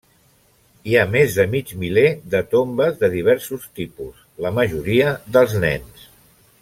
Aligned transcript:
Hi 0.91 0.95
ha 0.95 1.03
més 1.15 1.35
de 1.39 1.43
mig 1.51 1.73
miler 1.83 2.07
de 2.35 2.41
tombes 2.55 2.97
de 3.03 3.11
diversos 3.17 3.69
tipus, 3.81 4.25
la 4.47 4.53
majoria 4.61 5.13
dels 5.37 5.55
nens. 5.67 6.11